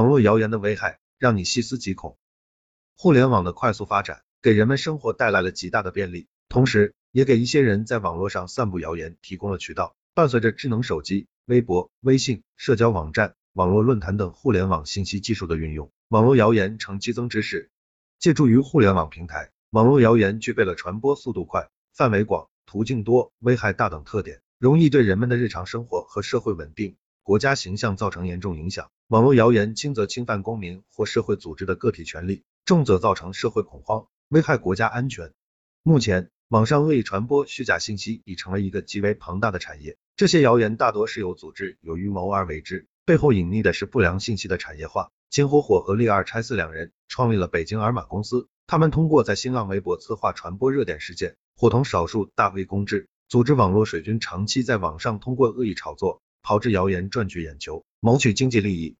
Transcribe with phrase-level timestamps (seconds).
[0.00, 2.16] 网络谣言的危害让你细思极恐。
[2.96, 9.94] 互联网的快速发展给人们生活带来了极大的便利，同时也给一些人在网络上散布谣言提供了渠道。
[10.14, 17.70] 伴随着智能手机、微博、微信、社交网站、网络论坛等互联网信息技术的运用，网络谣言呈激增之势。
[18.18, 26.96] 借助于互联网平台，网络谣言具备了传播速度快、范围广、途径多、危害大等特点，容易对人们的日常生活和社会稳定、
[27.30, 28.90] 国家形象造成严重影响。
[29.06, 35.32] 网络谣言轻则侵犯公民或社会组织的个体权利，重则造成社会恐慌，危害国家安全。
[35.84, 39.96] 目前，网上恶意传播虚假信息已成为一个极为庞大的产业。
[40.16, 45.12] 这些谣言大多是有组织、有预谋而为之，背后隐匿的是不良信息的产业化。
[45.28, 58.96] 金火火和利二拆四两人创立了北京尔玛公司，他们通过在新浪微博策划传播热点事件，伙同少数大 V 公知，组织网络水军，长期在网上通过恶意炒作、炮制谣言赚取眼球，谋取经济利益。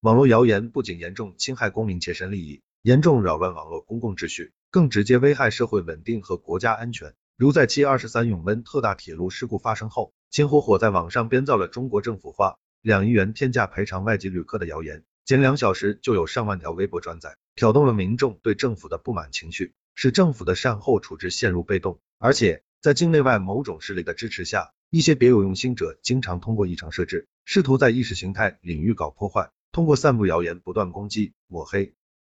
[0.00, 4.52] 网络谣言不仅严重侵害公民切身利益，严重扰乱网络公共秩序。
[4.70, 7.14] 更直接危害社会稳定和国家安全。
[7.36, 22.00] 如在七二十三永温特大铁路事故发生后，秦火火在网上编造了中国政府花两亿元天价赔偿外籍旅客的谣言，仅两小时就有上万条微博转载，挑动了民众对政府的不满情绪，使政府的善后处置陷入被动。
[22.18, 31.94] 而且在境内外某种势力的支持下，一些别有用心者经常通过异常设置，试图在意识形态领域搞破坏，通过散布谣言不断攻击抹黑。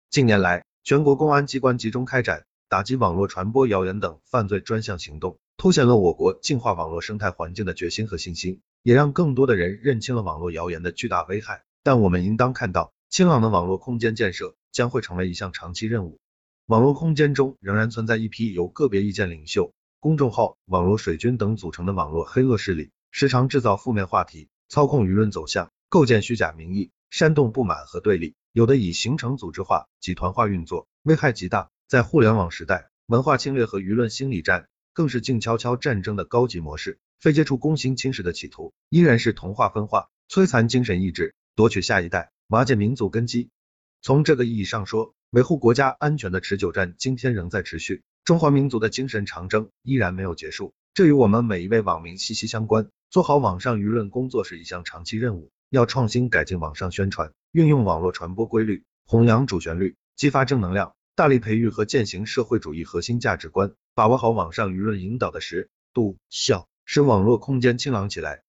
[0.10, 11.64] 近年来，全国公安机关集中开展打击网络传播谣言等犯罪专项行动，凸显了我国净化网络生态环境的决心和信心，也让更多的人认清了网络谣言的巨大危害。
[11.82, 16.20] 但我们应当看到，清朗的网络空间建设将会成为一项长期任务。
[16.66, 28.34] 网络空间中仍然存在一批由个别意见领袖、公众号、网络水军等组成的网络黑恶势力，时常制造负面话题，操控舆论走向，构建虚假民意，煽动不满和对立。
[28.54, 31.70] 有的已形成组织化、集团化运作，危害极大。
[31.90, 36.98] 在互联网时代，文化侵略和舆论心理战更是静悄悄战争的高级模式。
[37.20, 43.50] 非接触攻心侵蚀的企图，依然是同化分化、摧残精神意志、夺取下一代、瓦解民族根基。
[44.02, 50.74] 从这个意义上说，维护国家安全的持久战今天仍在持续，中华民族的精神长征依然没有结束。
[50.94, 52.88] 这与我们每一位网民息息相关。
[53.10, 57.32] 做好网上舆论工作是一项长期任务，要创新改进网上宣传。
[57.52, 68.38] 运用网络传播规律，弘扬主旋律，激发正能量，大力培育和践行社会主义核心价值观，把握好网上舆论引导的时度效，使网络空间清朗起来，